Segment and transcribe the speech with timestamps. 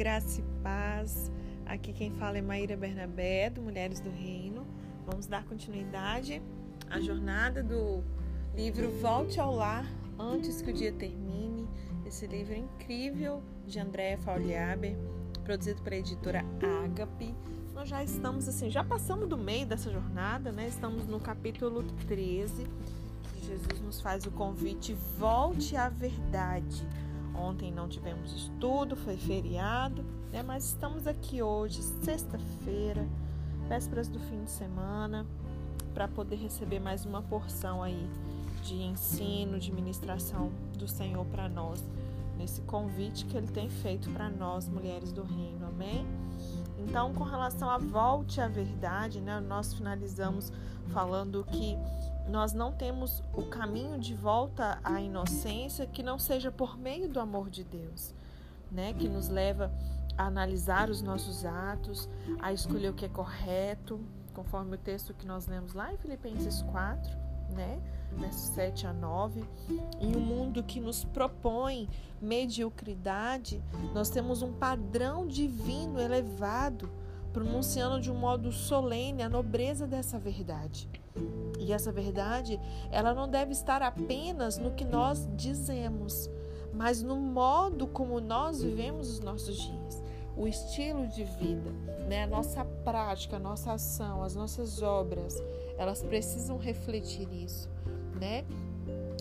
[0.00, 1.30] graça e paz.
[1.66, 4.66] Aqui quem fala é Maíra Bernabé, do Mulheres do Reino.
[5.04, 6.40] Vamos dar continuidade
[6.88, 8.02] à jornada do
[8.56, 9.84] livro Volte ao Lar
[10.18, 11.68] Antes que o Dia Termine.
[12.06, 14.96] Esse livro incrível de Andréa Fauliaber,
[15.44, 16.46] produzido pela editora
[16.86, 17.34] Agape.
[17.74, 20.66] Nós já estamos assim, já passamos do meio dessa jornada, né?
[20.66, 22.66] Estamos no capítulo 13,
[23.34, 26.88] que Jesus nos faz o convite: volte à verdade
[27.40, 30.42] Ontem não tivemos estudo, foi feriado, né?
[30.42, 33.08] mas estamos aqui hoje, sexta-feira,
[33.66, 35.26] vésperas do fim de semana,
[35.94, 38.08] para poder receber mais uma porção aí
[38.62, 41.82] de ensino, de ministração do Senhor para nós,
[42.36, 45.66] nesse convite que Ele tem feito para nós, mulheres do Reino.
[45.66, 46.06] Amém?
[46.78, 50.52] Então, com relação à volte à verdade, né, nós finalizamos
[50.88, 51.76] falando que
[52.30, 57.18] nós não temos o caminho de volta à inocência que não seja por meio do
[57.18, 58.14] amor de Deus,
[58.70, 58.94] né?
[58.94, 59.70] Que nos leva
[60.16, 62.08] a analisar os nossos atos,
[62.40, 64.00] a escolher o que é correto,
[64.32, 67.10] conforme o texto que nós lemos lá em Filipenses 4,
[67.52, 67.80] né?
[68.12, 69.44] Versos 7 a 9.
[70.00, 71.88] Em um mundo que nos propõe
[72.20, 76.88] mediocridade, nós temos um padrão divino elevado,
[77.32, 80.88] pronunciando de um modo solene a nobreza dessa verdade.
[81.58, 82.58] E essa verdade,
[82.90, 86.30] ela não deve estar apenas no que nós dizemos,
[86.72, 90.02] mas no modo como nós vivemos os nossos dias,
[90.36, 91.70] o estilo de vida,
[92.08, 92.24] né?
[92.24, 95.36] A nossa prática, a nossa ação, as nossas obras,
[95.76, 97.68] elas precisam refletir isso,
[98.18, 98.44] né?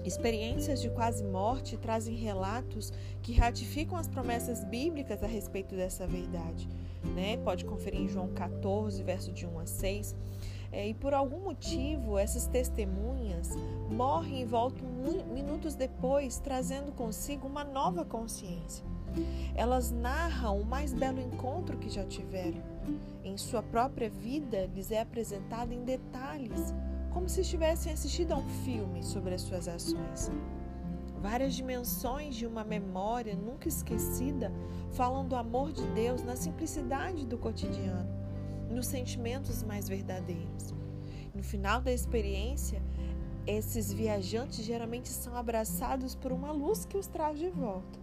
[0.05, 6.67] Experiências de quase morte trazem relatos que ratificam as promessas bíblicas a respeito dessa verdade.
[7.15, 7.37] Né?
[7.37, 10.15] Pode conferir em João 14, verso de 1 a 6.
[10.71, 13.49] É, e por algum motivo, essas testemunhas
[13.89, 14.87] morrem e voltam
[15.33, 18.85] minutos depois, trazendo consigo uma nova consciência.
[19.55, 22.61] Elas narram o mais belo encontro que já tiveram.
[23.23, 26.73] Em sua própria vida, lhes é apresentado em detalhes,
[27.11, 30.31] como se estivessem assistindo a um filme sobre as suas ações.
[31.21, 34.51] Várias dimensões de uma memória nunca esquecida
[34.91, 38.19] falam do amor de Deus na simplicidade do cotidiano
[38.69, 40.73] nos sentimentos mais verdadeiros.
[41.33, 42.81] No final da experiência,
[43.45, 47.99] esses viajantes geralmente são abraçados por uma luz que os traz de volta.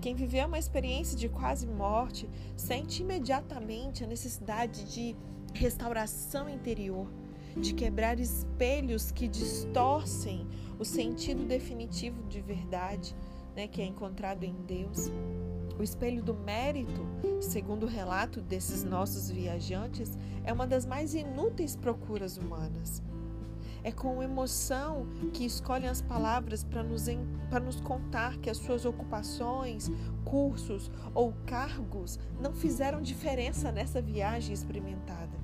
[0.00, 5.16] Quem viveu uma experiência de quase morte sente imediatamente a necessidade de
[5.54, 7.10] restauração interior,
[7.56, 10.46] de quebrar espelhos que distorcem
[10.78, 13.16] o sentido definitivo de verdade
[13.56, 15.10] né, que é encontrado em Deus.
[15.78, 17.06] O espelho do mérito,
[17.40, 23.02] segundo o relato desses nossos viajantes, é uma das mais inúteis procuras humanas.
[23.82, 27.04] É com emoção que escolhem as palavras para nos,
[27.48, 29.90] para nos contar que as suas ocupações,
[30.24, 35.35] cursos ou cargos não fizeram diferença nessa viagem experimentada.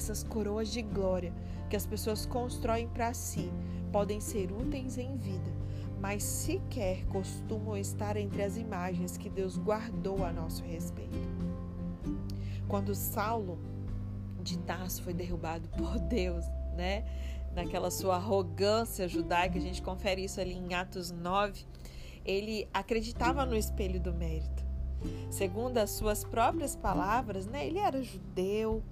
[0.00, 1.30] Essas coroas de glória
[1.68, 3.52] que as pessoas constroem para si
[3.92, 5.52] podem ser úteis em vida,
[6.00, 11.18] mas sequer costumam estar entre as imagens que Deus guardou a nosso respeito.
[12.66, 13.58] Quando Saulo
[14.42, 17.04] de Tarso foi derrubado por Deus, né?
[17.54, 21.62] Naquela sua arrogância judaica, a gente confere isso ali em Atos 9,
[22.24, 24.64] ele acreditava no espelho do mérito.
[25.30, 27.66] Segundo as suas próprias palavras, né?
[27.66, 28.82] Ele era judeu,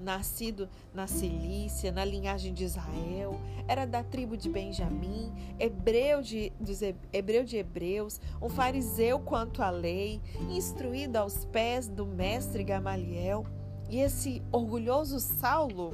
[0.00, 3.38] nascido na Cilícia, na linhagem de Israel,
[3.68, 6.80] era da tribo de Benjamim, hebreu de, dos
[7.12, 13.46] hebreu de hebreus, um fariseu quanto à lei, instruído aos pés do mestre Gamaliel.
[13.88, 15.92] E esse orgulhoso Saulo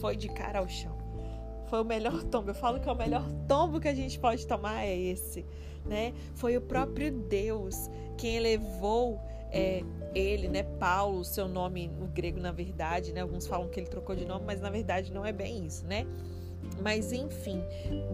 [0.00, 0.97] foi de cara ao chão.
[1.68, 2.50] Foi o melhor tombo.
[2.50, 5.44] Eu falo que é o melhor tombo que a gente pode tomar é esse,
[5.84, 6.12] né?
[6.34, 9.20] Foi o próprio Deus quem elevou
[9.50, 9.82] é,
[10.14, 13.20] ele, né, Paulo, seu nome no grego na verdade, né?
[13.20, 16.06] Alguns falam que ele trocou de nome, mas na verdade não é bem isso, né?
[16.82, 17.62] Mas enfim,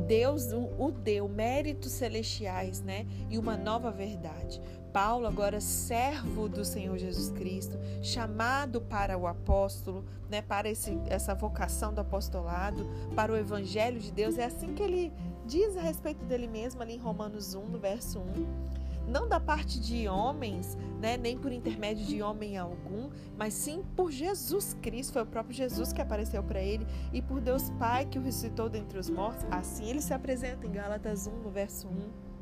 [0.06, 3.06] Deus o, deu méritos celestiais, né?
[3.30, 4.60] E uma nova verdade.
[4.92, 11.34] Paulo, agora servo do Senhor Jesus Cristo, chamado para o apóstolo, né, para esse, essa
[11.34, 15.12] vocação do apostolado, para o evangelho de Deus, é assim que ele
[15.46, 19.78] diz a respeito dele mesmo ali em Romanos 1, no verso 1 não da parte
[19.80, 25.12] de homens, né, nem por intermédio de homem algum, mas sim por Jesus Cristo.
[25.12, 28.68] Foi o próprio Jesus que apareceu para ele e por Deus Pai que o ressuscitou
[28.68, 29.44] dentre os mortos.
[29.50, 32.34] Assim ele se apresenta em Gálatas 1, no verso 1.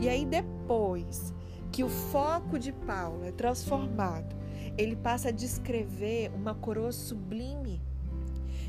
[0.00, 1.32] E aí depois
[1.72, 4.36] que o foco de Paulo é transformado,
[4.76, 7.80] ele passa a descrever uma coroa sublime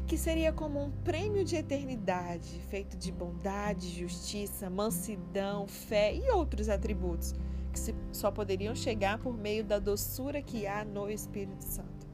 [0.09, 6.67] que seria como um prêmio de eternidade, feito de bondade, justiça, mansidão, fé e outros
[6.67, 7.35] atributos,
[7.71, 7.79] que
[8.11, 12.07] só poderiam chegar por meio da doçura que há no Espírito Santo.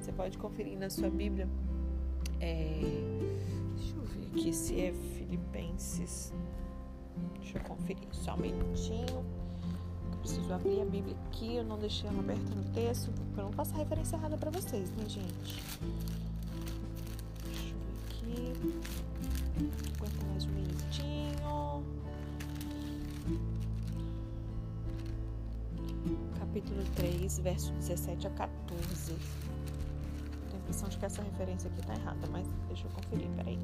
[0.00, 1.46] Você pode conferir na sua Bíblia.
[2.40, 2.80] É,
[3.76, 6.32] deixa eu ver aqui se é Filipenses.
[7.38, 9.26] Deixa eu conferir só um minutinho.
[10.20, 11.56] Preciso abrir a Bíblia aqui.
[11.56, 15.04] Eu não deixei ela aberta no texto para não passar referência errada para vocês, né,
[15.06, 15.62] gente?
[18.32, 18.52] Aqui.
[19.96, 21.84] Aguenta mais um minutinho.
[26.38, 29.16] Capítulo 3, verso 17 a 14
[30.54, 33.58] impressão de que essa referência aqui tá errada, mas deixa eu conferir, peraí.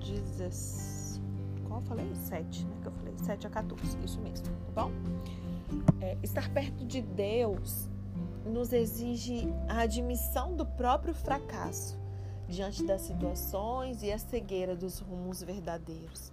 [0.00, 1.20] 16.
[1.66, 2.14] Qual eu falei?
[2.14, 2.76] 7, né?
[2.82, 4.90] Que eu falei 7 a 14, isso mesmo, tá bom?
[6.00, 7.88] É, estar perto de Deus
[8.44, 11.99] nos exige a admissão do próprio fracasso
[12.50, 16.32] diante das situações e a cegueira dos rumos verdadeiros.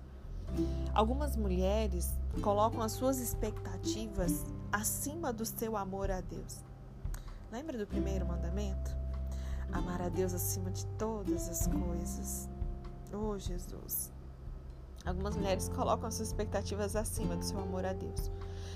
[0.93, 6.63] Algumas mulheres colocam as suas expectativas acima do seu amor a Deus.
[7.51, 8.95] Lembra do primeiro mandamento?
[9.71, 12.49] Amar a Deus acima de todas as coisas.
[13.13, 14.11] Oh, Jesus.
[15.05, 18.31] Algumas mulheres colocam suas expectativas acima do seu amor a Deus.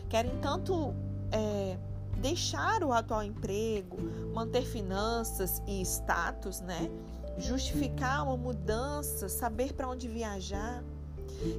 [0.09, 0.93] Querem tanto
[1.31, 1.77] é,
[2.17, 3.97] deixar o atual emprego,
[4.33, 6.89] manter finanças e status, né?
[7.37, 10.83] Justificar uma mudança, saber para onde viajar.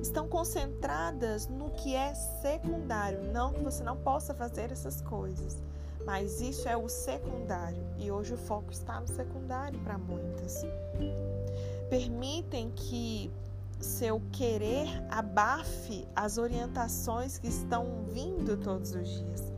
[0.01, 3.33] Estão concentradas no que é secundário.
[3.33, 5.63] Não que você não possa fazer essas coisas,
[6.05, 10.65] mas isso é o secundário e hoje o foco está no secundário para muitas.
[11.89, 13.33] Permitem que
[13.81, 19.53] seu querer abafe as orientações que estão vindo todos os dias.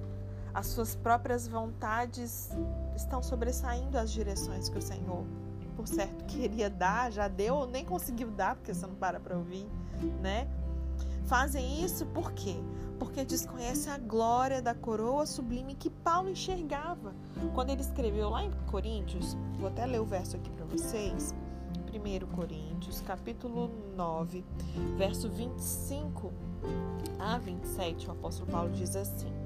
[0.53, 2.51] As suas próprias vontades
[2.95, 5.25] estão sobressaindo as direções que o Senhor,
[5.77, 9.37] por certo, queria dar, já deu ou nem conseguiu dar, porque você não para para
[9.37, 9.67] ouvir,
[10.21, 10.49] né?
[11.27, 12.55] Fazem isso por quê?
[12.99, 17.15] Porque desconhecem a glória da coroa sublime que Paulo enxergava.
[17.55, 21.35] Quando ele escreveu lá em Coríntios, vou até ler o verso aqui para vocês.
[21.93, 24.45] 1 Coríntios, capítulo 9,
[24.97, 26.33] verso 25
[27.19, 29.44] a 27, o apóstolo Paulo diz assim: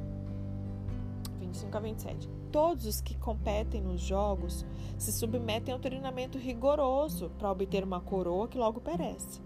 [1.49, 2.31] 25 a 27.
[2.51, 4.65] Todos os que competem nos jogos
[4.97, 9.43] se submetem a um treinamento rigoroso para obter uma coroa que logo perece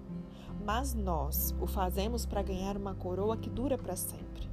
[0.64, 4.50] mas nós o fazemos para ganhar uma coroa que dura para sempre.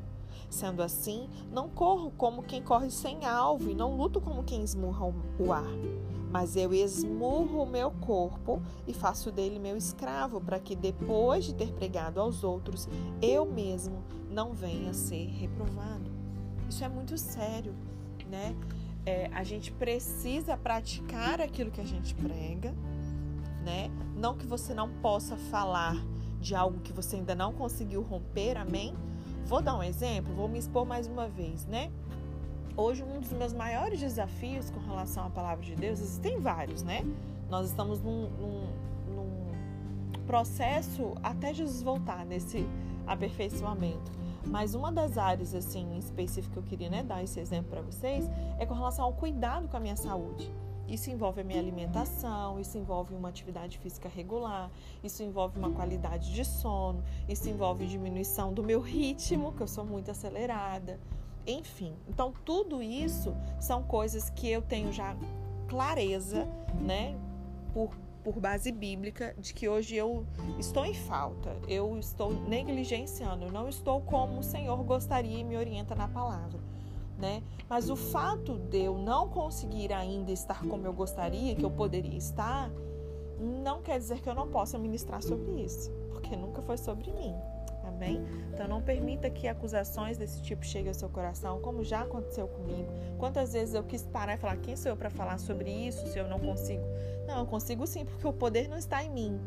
[0.50, 5.13] Sendo assim, não corro como quem corre sem alvo e não luto como quem esmurra
[5.40, 5.72] o ar.
[6.31, 11.54] Mas eu esmurro o meu corpo e faço dele meu escravo, para que depois de
[11.54, 12.88] ter pregado aos outros,
[13.22, 16.19] eu mesmo não venha a ser reprovado.
[16.69, 17.74] Isso é muito sério,
[18.30, 18.56] né?
[19.04, 22.75] É, a gente precisa praticar aquilo que a gente prega,
[23.66, 23.89] né?
[24.16, 25.95] Não que você não possa falar
[26.39, 28.94] de algo que você ainda não conseguiu romper, amém?
[29.45, 31.92] Vou dar um exemplo, vou me expor mais uma vez, né?
[32.77, 37.04] Hoje, um dos meus maiores desafios com relação à palavra de Deus, existem vários, né?
[37.50, 38.68] Nós estamos num, num,
[39.15, 42.63] num processo até Jesus voltar nesse
[43.07, 44.19] aperfeiçoamento.
[44.50, 47.81] Mas uma das áreas, assim, em específico que eu queria né, dar esse exemplo para
[47.81, 50.51] vocês é com relação ao cuidado com a minha saúde.
[50.88, 54.72] Isso envolve a minha alimentação, isso envolve uma atividade física regular,
[55.04, 59.86] isso envolve uma qualidade de sono, isso envolve diminuição do meu ritmo, que eu sou
[59.86, 61.00] muito acelerada.
[61.46, 65.15] Enfim, então tudo isso são coisas que eu tenho já
[65.68, 66.48] clareza,
[66.82, 67.15] né,
[67.72, 67.91] por,
[68.23, 70.25] por base bíblica, de que hoje eu
[70.57, 75.55] estou em falta, eu estou negligenciando, eu não estou como o Senhor gostaria e me
[75.55, 76.59] orienta na palavra
[77.19, 77.43] né?
[77.67, 82.17] Mas o fato de eu não conseguir ainda estar como eu gostaria, que eu poderia
[82.17, 82.71] estar,
[83.39, 87.35] não quer dizer que eu não possa ministrar sobre isso, porque nunca foi sobre mim.
[88.00, 88.25] Amém?
[88.53, 92.89] Então não permita que acusações desse tipo cheguem ao seu coração, como já aconteceu comigo.
[93.18, 96.18] Quantas vezes eu quis parar e falar: quem sou eu para falar sobre isso se
[96.18, 96.84] eu não consigo?
[97.27, 99.39] Não, eu consigo sim, porque o poder não está em mim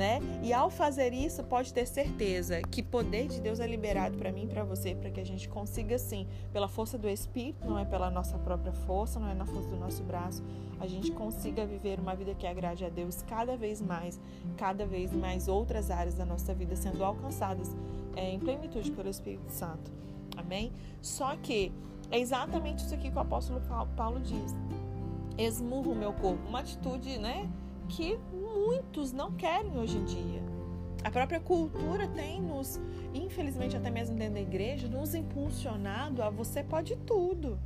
[0.00, 0.18] né?
[0.42, 4.44] E ao fazer isso, pode ter certeza que poder de Deus é liberado para mim
[4.44, 7.84] e para você, para que a gente consiga sim, pela força do Espírito, não é
[7.84, 10.42] pela nossa própria força, não é na força do nosso braço,
[10.80, 14.18] a gente consiga viver uma vida que agrade a Deus cada vez mais,
[14.56, 17.68] cada vez mais outras áreas da nossa vida sendo alcançadas
[18.16, 19.90] é, em plenitude pelo Espírito Santo.
[20.36, 20.72] Amém?
[21.00, 21.72] Só que
[22.10, 23.60] é exatamente isso aqui que o apóstolo
[23.96, 24.54] Paulo diz.
[25.38, 27.48] Esmurro o meu corpo, uma atitude, né?
[27.88, 30.42] Que muitos não querem hoje em dia.
[31.02, 32.78] A própria cultura tem nos,
[33.14, 37.58] infelizmente até mesmo dentro da igreja, nos impulsionado a você pode tudo.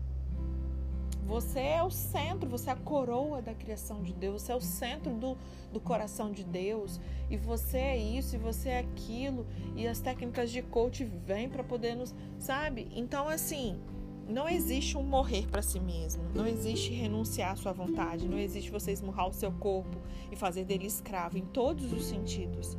[1.27, 4.61] Você é o centro, você é a coroa da criação de Deus, você é o
[4.61, 5.37] centro do,
[5.73, 7.01] do coração de Deus,
[7.31, 11.65] e você é isso, e você é aquilo, e as técnicas de coach vêm para
[11.65, 12.15] poder nos.
[12.39, 12.89] Sabe?
[12.95, 13.81] Então, assim,
[14.29, 18.71] não existe um morrer para si mesmo, não existe renunciar à sua vontade, não existe
[18.71, 19.97] você esmurrar o seu corpo
[20.31, 22.77] e fazer dele escravo em todos os sentidos,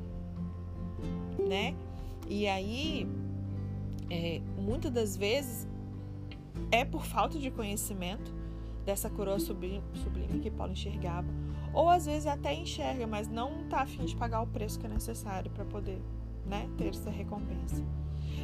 [1.47, 1.75] né?
[2.27, 3.07] E aí,
[4.09, 5.67] é, muitas das vezes
[6.71, 8.34] é por falta de conhecimento
[8.85, 11.27] dessa coroa sublime, sublime que Paulo enxergava,
[11.73, 14.89] ou às vezes até enxerga, mas não está afim de pagar o preço que é
[14.89, 16.01] necessário para poder,
[16.45, 17.83] né, ter essa recompensa.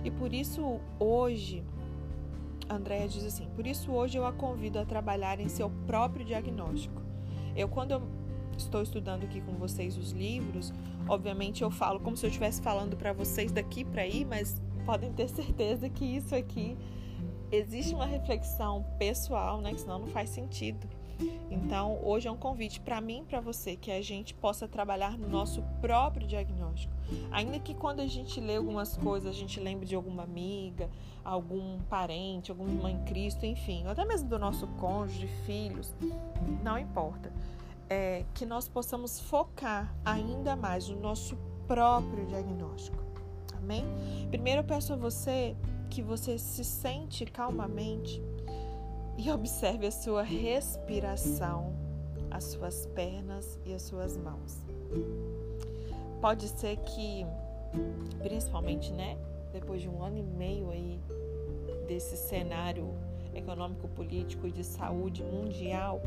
[0.04, 1.64] E por isso hoje
[2.70, 7.02] Andréia diz assim: Por isso hoje eu a convido a trabalhar em seu próprio diagnóstico.
[7.56, 8.02] Eu, quando eu
[8.58, 10.74] estou estudando aqui com vocês os livros,
[11.08, 15.12] obviamente eu falo como se eu estivesse falando para vocês daqui para aí, mas podem
[15.12, 16.78] ter certeza que isso aqui
[17.52, 19.74] existe uma reflexão pessoal, né?
[19.74, 20.88] Que senão não faz sentido.
[21.50, 25.18] Então, hoje é um convite para mim e para você que a gente possa trabalhar
[25.18, 26.94] no nosso próprio diagnóstico.
[27.32, 30.90] Ainda que quando a gente lê algumas coisas, a gente lembre de alguma amiga,
[31.24, 35.94] algum parente, alguma irmã em Cristo, enfim, até mesmo do nosso cônjuge, filhos,
[36.64, 37.32] não importa.
[37.90, 43.04] É, que nós possamos focar ainda mais no nosso próprio diagnóstico.
[43.58, 43.86] Amém?
[44.30, 45.56] Primeiro eu peço a você
[45.92, 48.24] que você se sente calmamente
[49.18, 51.76] e observe a sua respiração,
[52.32, 54.58] as suas pernas e as suas mãos.
[56.22, 57.26] Pode ser que,
[58.24, 59.18] principalmente, né,
[59.52, 60.98] depois de um ano e meio aí
[61.90, 62.96] desse cenário
[63.34, 66.02] econômico, político e de saúde mundial,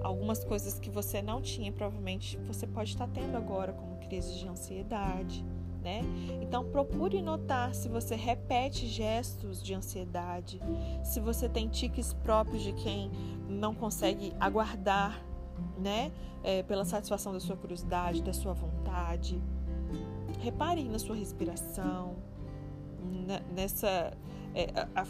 [0.00, 4.46] algumas coisas que você não tinha, provavelmente você pode estar tendo agora, como crise de
[4.46, 5.44] ansiedade,
[5.84, 6.00] né?
[6.40, 10.58] Então procure notar se você repete gestos de ansiedade,
[11.04, 13.10] se você tem tiques próprios de quem
[13.46, 15.22] não consegue aguardar,
[15.78, 16.10] né?
[16.42, 19.40] É, pela satisfação da sua curiosidade, da sua vontade.
[20.40, 22.16] Repare na sua respiração,
[23.54, 24.12] nessa.
[24.54, 24.68] É,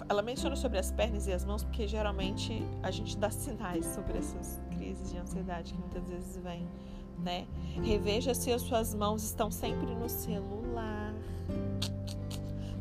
[0.08, 4.16] ela menciona sobre as pernas e as mãos porque geralmente a gente dá sinais sobre
[4.16, 6.66] essas crises de ansiedade que muitas vezes vêm
[7.18, 7.47] né?
[7.83, 11.14] Reveja se as suas mãos estão sempre no celular.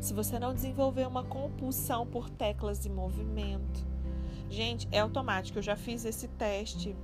[0.00, 3.86] Se você não desenvolver uma compulsão por teclas e movimento.
[4.50, 5.58] Gente, é automático.
[5.58, 6.94] Eu já fiz esse teste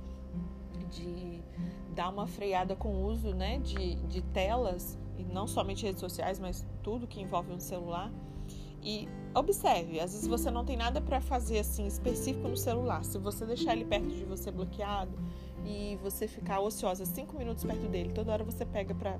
[0.91, 1.41] de
[1.95, 6.39] dar uma freada com o uso né, de, de telas, e não somente redes sociais,
[6.39, 8.11] mas tudo que envolve um celular.
[8.83, 13.03] E observe, às vezes você não tem nada para fazer assim específico no celular.
[13.03, 15.11] Se você deixar ele perto de você bloqueado,
[15.65, 19.19] e você ficar ociosa cinco minutos perto dele, toda hora você pega pra.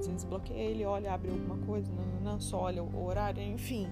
[0.00, 3.88] Você desbloqueia ele, olha, abre alguma coisa, não, não, só olha o horário, enfim.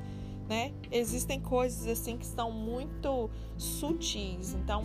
[0.48, 0.72] Né?
[0.90, 4.84] Existem coisas assim que são muito sutis, então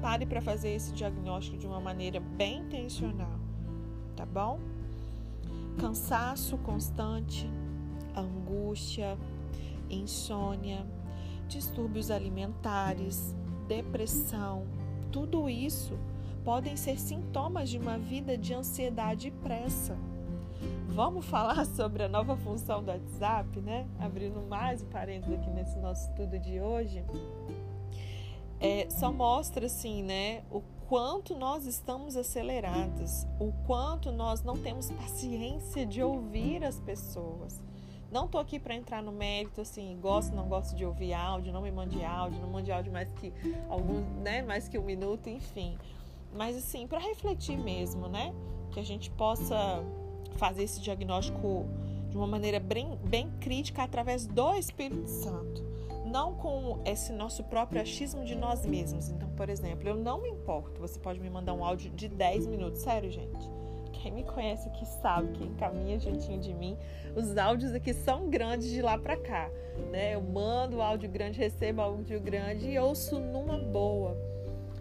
[0.00, 3.38] pare para fazer esse diagnóstico de uma maneira bem intencional,
[4.16, 4.58] tá bom?
[5.78, 7.48] Cansaço constante,
[8.16, 9.18] angústia,
[9.90, 10.84] insônia,
[11.48, 13.34] distúrbios alimentares,
[13.66, 14.66] depressão,
[15.12, 15.98] tudo isso
[16.44, 19.96] podem ser sintomas de uma vida de ansiedade e pressa.
[20.88, 23.86] Vamos falar sobre a nova função do WhatsApp, né?
[23.98, 27.04] Abrindo mais um parênteses aqui nesse nosso estudo de hoje.
[28.60, 34.90] É, só mostra assim, né, o quanto nós estamos acelerados, o quanto nós não temos
[34.90, 37.62] paciência de ouvir as pessoas.
[38.10, 41.60] Não tô aqui para entrar no mérito assim, gosto, não gosto de ouvir áudio, não
[41.60, 43.32] me mande áudio, não mande áudio mais que
[43.68, 45.76] algum, né, mais que um minuto, enfim.
[46.34, 48.34] Mas assim, para refletir mesmo, né,
[48.70, 49.84] que a gente possa
[50.36, 51.66] fazer esse diagnóstico
[52.08, 55.62] de uma maneira bem, bem crítica através do Espírito Santo,
[56.06, 59.10] não com esse nosso próprio achismo de nós mesmos.
[59.10, 62.46] Então, por exemplo, eu não me importo, você pode me mandar um áudio de 10
[62.46, 63.57] minutos, sério, gente
[64.08, 66.76] quem me conhece aqui sabe, quem caminha juntinho de mim,
[67.14, 69.50] os áudios aqui são grandes de lá para cá,
[69.90, 70.14] né?
[70.14, 74.16] Eu mando áudio grande, recebo áudio grande e ouço numa boa.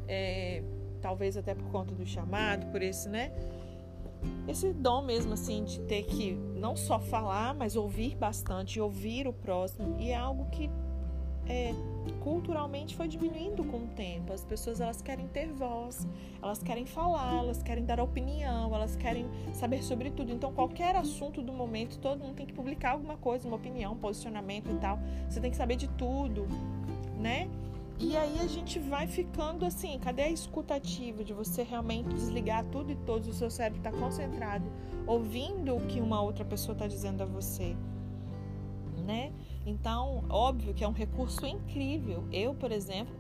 [0.08, 0.64] É,
[1.02, 3.34] talvez até por conta do chamado, por esse, né?
[4.48, 9.34] Esse dom mesmo, assim, de ter que não só falar, mas ouvir bastante, ouvir o
[9.34, 10.70] próximo, e é algo que
[11.50, 11.74] é,
[12.22, 14.34] culturalmente foi diminuindo com o tempo.
[14.34, 16.08] As pessoas elas querem ter voz,
[16.42, 20.32] elas querem falar, elas querem dar opinião, elas querem saber sobre tudo.
[20.32, 23.98] Então qualquer assunto do momento, todo mundo tem que publicar alguma coisa, uma opinião, um
[23.98, 25.00] posicionamento e tal.
[25.30, 26.48] Você tem que saber de tudo,
[27.20, 27.48] né?
[28.00, 32.92] E aí a gente vai ficando assim, cadê a escutativa de você realmente desligar tudo
[32.92, 34.66] e todos, o seu cérebro está concentrado,
[35.08, 37.76] ouvindo o que uma outra pessoa está dizendo a você?
[39.68, 42.24] Então, óbvio que é um recurso incrível.
[42.32, 43.14] Eu, por exemplo,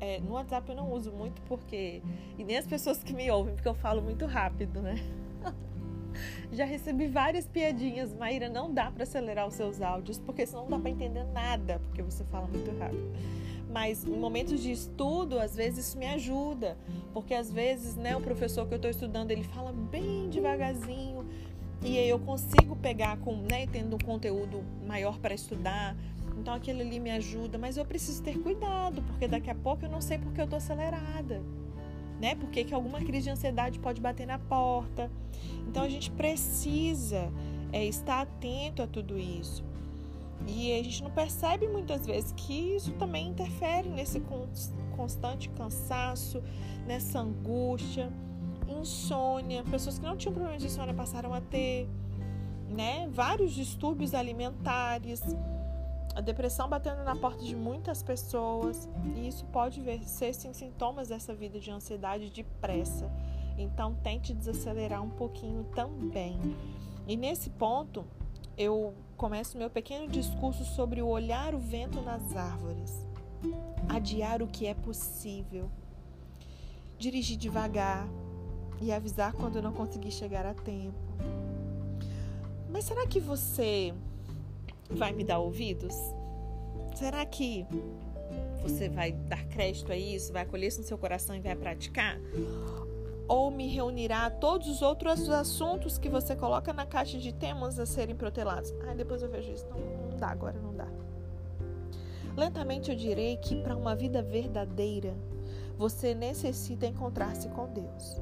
[0.00, 2.02] É, no WhatsApp eu não uso muito porque.
[2.36, 4.96] E nem as pessoas que me ouvem, porque eu falo muito rápido, né?
[6.50, 8.12] Já recebi várias piadinhas.
[8.12, 11.80] Maíra, não dá para acelerar os seus áudios, porque senão não dá para entender nada,
[11.86, 13.12] porque você fala muito rápido.
[13.70, 16.76] Mas em momentos de estudo, às vezes isso me ajuda,
[17.14, 21.24] porque às vezes, né, o professor que eu estou estudando, ele fala bem devagarzinho,
[21.84, 25.96] e aí eu consigo pegar com, né, tendo um conteúdo maior para estudar.
[26.38, 29.90] Então aquilo ali me ajuda, mas eu preciso ter cuidado, porque daqui a pouco eu
[29.90, 31.42] não sei porque eu tô acelerada.
[32.20, 32.36] Né?
[32.36, 35.10] Porque que alguma crise de ansiedade pode bater na porta.
[35.66, 37.32] Então a gente precisa
[37.72, 39.64] é, estar atento a tudo isso.
[40.46, 44.22] E a gente não percebe muitas vezes que isso também interfere nesse
[44.96, 46.42] constante cansaço,
[46.86, 48.12] nessa angústia
[48.82, 51.88] insônia, pessoas que não tinham problemas de insônia passaram a ter,
[52.68, 53.08] né?
[53.12, 55.22] Vários distúrbios alimentares,
[56.14, 61.34] a depressão batendo na porta de muitas pessoas, e isso pode ser sim, sintomas dessa
[61.34, 63.10] vida de ansiedade, de pressa.
[63.56, 66.38] Então tente desacelerar um pouquinho também.
[67.06, 68.04] E nesse ponto,
[68.56, 73.06] eu começo meu pequeno discurso sobre o olhar o vento nas árvores,
[73.88, 75.70] adiar o que é possível,
[76.98, 78.06] dirigir devagar,
[78.82, 80.98] e avisar quando não conseguir chegar a tempo.
[82.68, 83.94] Mas será que você
[84.90, 85.94] vai me dar ouvidos?
[86.96, 87.64] Será que
[88.62, 92.18] você vai dar crédito a isso, vai acolher isso no seu coração e vai praticar?
[93.28, 97.78] Ou me reunirá a todos os outros assuntos que você coloca na caixa de temas
[97.78, 98.74] a serem protelados?
[98.88, 99.66] Ah, depois eu vejo isso.
[99.68, 100.88] Não, não dá, agora não dá.
[102.36, 105.14] Lentamente eu direi que para uma vida verdadeira,
[105.76, 108.20] você necessita encontrar-se com Deus.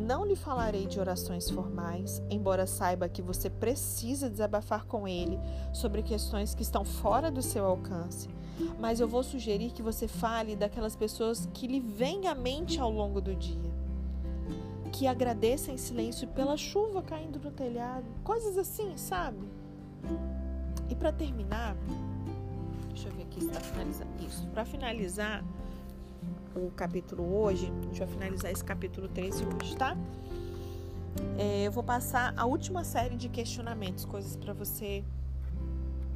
[0.00, 5.38] Não lhe falarei de orações formais, embora saiba que você precisa desabafar com ele
[5.74, 8.26] sobre questões que estão fora do seu alcance.
[8.78, 12.90] Mas eu vou sugerir que você fale daquelas pessoas que lhe vêm à mente ao
[12.90, 13.70] longo do dia.
[14.90, 18.06] Que agradeça em silêncio pela chuva caindo no telhado.
[18.24, 19.46] Coisas assim, sabe?
[20.88, 21.76] E para terminar,
[22.88, 24.46] deixa eu ver aqui se está finalizando isso.
[24.48, 25.44] Para finalizar,
[26.54, 29.96] o capítulo hoje, a gente vai finalizar esse capítulo 13 hoje, tá?
[31.38, 35.04] É, eu vou passar a última série de questionamentos, coisas para você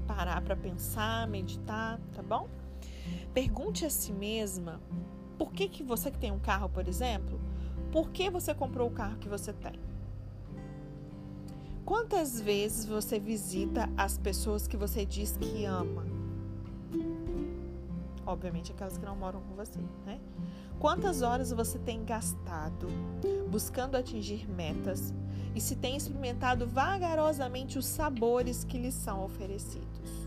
[0.07, 2.49] parar para pensar, meditar, tá bom?
[3.33, 4.81] Pergunte a si mesma
[5.39, 7.41] por que, que você que tem um carro, por exemplo,
[7.91, 9.79] por que você comprou o carro que você tem?
[11.85, 16.24] Quantas vezes você visita as pessoas que você diz que ama?
[18.27, 20.21] Obviamente aquelas que não moram com você, né?
[20.79, 22.89] Quantas horas você tem gastado
[23.49, 25.15] buscando atingir metas
[25.55, 30.25] e se tem experimentado vagarosamente os sabores que lhes são oferecidos?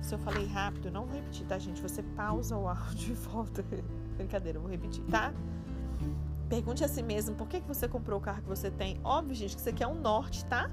[0.00, 1.82] Se eu falei rápido, não vou repetir, tá, gente?
[1.82, 3.62] Você pausa o áudio e volta.
[4.16, 5.34] Brincadeira, eu vou repetir, tá?
[6.48, 8.98] Pergunte a si mesmo por que, você comprou o carro que você tem.
[9.04, 10.70] Óbvio, gente, que você quer um norte, tá?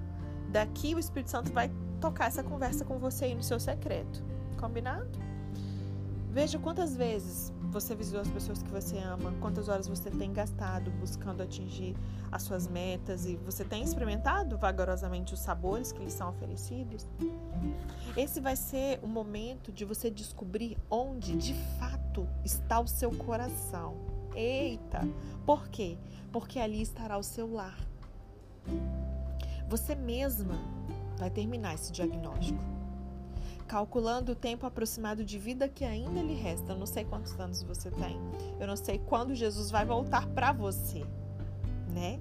[0.49, 1.69] Daqui o Espírito Santo vai
[2.05, 4.23] tocar essa conversa com você aí no seu secreto.
[4.59, 5.09] Combinado?
[6.29, 10.91] Veja quantas vezes você visitou as pessoas que você ama, quantas horas você tem gastado
[10.91, 11.95] buscando atingir
[12.31, 17.07] as suas metas e você tem experimentado vagarosamente os sabores que lhes são oferecidos.
[18.15, 23.95] Esse vai ser o momento de você descobrir onde de fato está o seu coração.
[24.35, 25.01] Eita!
[25.43, 25.97] Por quê?
[26.31, 27.79] Porque ali estará o seu lar.
[29.67, 30.59] Você mesma
[31.17, 32.63] vai terminar esse diagnóstico.
[33.67, 36.73] Calculando o tempo aproximado de vida que ainda lhe resta.
[36.73, 38.19] Eu não sei quantos anos você tem.
[38.60, 41.04] Eu não sei quando Jesus vai voltar para você,
[41.91, 42.19] né?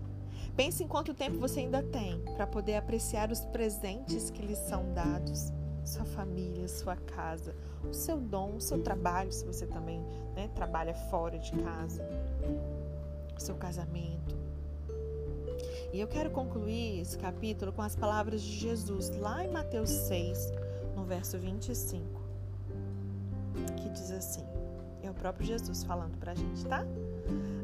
[0.57, 4.93] Pense em quanto tempo você ainda tem para poder apreciar os presentes que lhe são
[4.95, 5.53] dados.
[5.85, 7.55] Sua família, sua casa,
[7.87, 10.01] o seu dom, o seu trabalho, se você também
[10.35, 12.03] né, trabalha fora de casa,
[13.37, 14.35] o seu casamento,
[15.95, 20.53] e eu quero concluir esse capítulo com as palavras de Jesus lá em Mateus 6,
[20.97, 22.21] no verso 25,
[23.77, 24.45] que diz assim:
[25.05, 26.85] é o próprio Jesus falando pra gente, tá?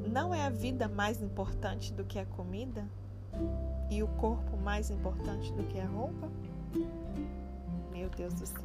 [0.09, 2.87] Não é a vida mais importante do que a comida?
[3.91, 6.29] E o corpo mais importante do que a roupa?
[7.91, 8.63] Meu Deus do céu.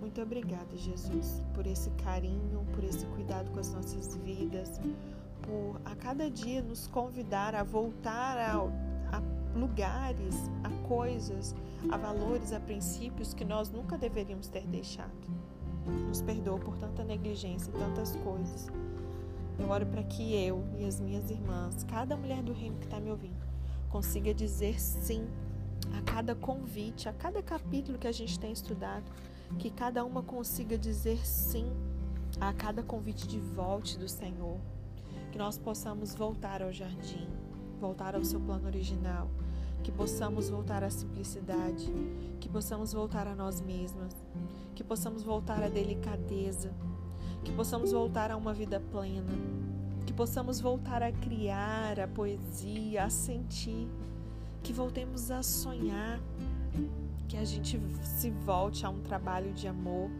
[0.00, 4.80] Muito obrigada, Jesus, por esse carinho, por esse cuidado com as nossas vidas,
[5.42, 9.20] por a cada dia nos convidar a voltar a,
[9.54, 11.54] lugares, a coisas,
[11.90, 15.10] a valores, a princípios que nós nunca deveríamos ter deixado.
[16.06, 18.68] Nos perdoa por tanta negligência e tantas coisas.
[19.58, 23.00] Eu oro para que eu e as minhas irmãs, cada mulher do reino que está
[23.00, 23.44] me ouvindo,
[23.88, 25.26] consiga dizer sim
[25.96, 29.04] a cada convite, a cada capítulo que a gente tem estudado
[29.56, 31.66] que cada uma consiga dizer sim
[32.40, 34.58] a cada convite de volte do Senhor,
[35.38, 37.28] que nós possamos voltar ao jardim,
[37.80, 39.30] voltar ao seu plano original,
[39.84, 41.92] que possamos voltar à simplicidade,
[42.40, 44.16] que possamos voltar a nós mesmas,
[44.74, 46.72] que possamos voltar à delicadeza,
[47.44, 49.30] que possamos voltar a uma vida plena,
[50.04, 53.86] que possamos voltar a criar a poesia, a sentir,
[54.60, 56.20] que voltemos a sonhar,
[57.28, 60.10] que a gente se volte a um trabalho de amor,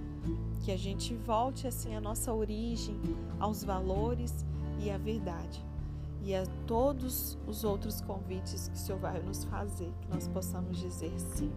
[0.62, 3.00] que a gente volte assim à nossa origem,
[3.40, 4.46] aos valores
[4.78, 5.64] e à verdade.
[6.22, 10.76] E a todos os outros convites que o Senhor vai nos fazer, que nós possamos
[10.78, 11.52] dizer sim,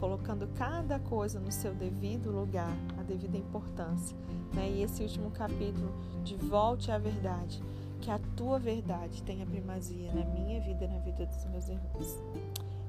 [0.00, 4.16] colocando cada coisa no seu devido lugar, a devida importância.
[4.52, 4.70] Né?
[4.70, 5.92] E esse último capítulo
[6.24, 7.62] de Volte à Verdade,
[8.00, 12.16] que a tua verdade tenha primazia na minha vida e na vida dos meus irmãos.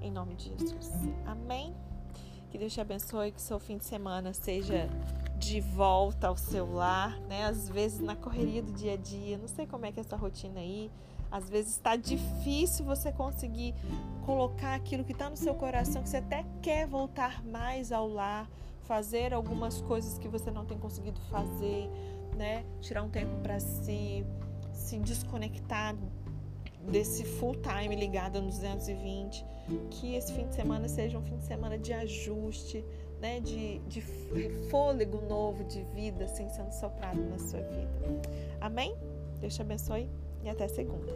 [0.01, 0.91] Em nome de Jesus.
[1.25, 1.73] Amém.
[2.49, 4.89] Que Deus te abençoe, que seu fim de semana seja
[5.39, 7.45] de volta ao seu lar, né?
[7.45, 10.03] Às vezes na correria do dia a dia, não sei como é que é a
[10.03, 10.91] sua rotina aí.
[11.31, 13.73] Às vezes está difícil você conseguir
[14.25, 18.49] colocar aquilo que está no seu coração, que você até quer voltar mais ao lar,
[18.83, 21.89] fazer algumas coisas que você não tem conseguido fazer,
[22.35, 22.65] né?
[22.81, 24.25] Tirar um tempo para si,
[24.73, 25.95] se desconectar
[26.89, 29.45] desse full time ligado no 220,
[29.91, 32.83] que esse fim de semana seja um fim de semana de ajuste,
[33.19, 34.01] né, de, de
[34.69, 38.21] fôlego novo de vida assim sendo soprado na sua vida.
[38.61, 38.95] Amém?
[39.39, 40.09] Deus te abençoe
[40.43, 41.13] e até segunda.